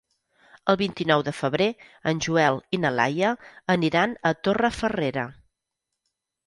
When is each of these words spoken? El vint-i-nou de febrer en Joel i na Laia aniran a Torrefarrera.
El 0.71 0.77
vint-i-nou 0.81 1.23
de 1.27 1.33
febrer 1.41 1.67
en 2.13 2.21
Joel 2.27 2.57
i 2.77 2.81
na 2.87 2.93
Laia 2.99 3.35
aniran 3.77 4.19
a 4.31 4.35
Torrefarrera. 4.49 5.33